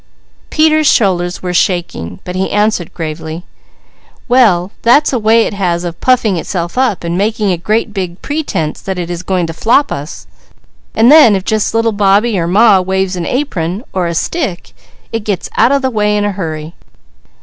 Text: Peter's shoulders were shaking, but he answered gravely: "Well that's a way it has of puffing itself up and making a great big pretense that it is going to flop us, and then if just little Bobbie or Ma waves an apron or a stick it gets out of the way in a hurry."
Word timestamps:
Peter's 0.49 0.87
shoulders 0.87 1.43
were 1.43 1.53
shaking, 1.53 2.19
but 2.23 2.35
he 2.35 2.49
answered 2.49 2.91
gravely: 2.91 3.43
"Well 4.27 4.71
that's 4.81 5.13
a 5.13 5.19
way 5.19 5.43
it 5.45 5.53
has 5.53 5.83
of 5.83 6.01
puffing 6.01 6.37
itself 6.37 6.75
up 6.75 7.03
and 7.03 7.15
making 7.15 7.51
a 7.51 7.55
great 7.55 7.93
big 7.93 8.19
pretense 8.23 8.81
that 8.81 8.97
it 8.97 9.11
is 9.11 9.21
going 9.21 9.45
to 9.45 9.53
flop 9.53 9.91
us, 9.91 10.25
and 10.95 11.11
then 11.11 11.35
if 11.35 11.45
just 11.45 11.75
little 11.75 11.91
Bobbie 11.91 12.39
or 12.39 12.47
Ma 12.47 12.79
waves 12.81 13.15
an 13.15 13.27
apron 13.27 13.83
or 13.93 14.07
a 14.07 14.15
stick 14.15 14.71
it 15.11 15.23
gets 15.23 15.51
out 15.55 15.71
of 15.71 15.83
the 15.83 15.91
way 15.91 16.17
in 16.17 16.25
a 16.25 16.31
hurry." 16.31 16.73